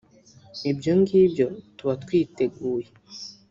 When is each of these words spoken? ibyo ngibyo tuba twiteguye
ibyo 0.71 0.91
ngibyo 0.99 1.47
tuba 1.77 1.93
twiteguye 2.03 2.87